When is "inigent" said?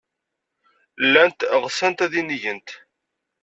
2.21-2.69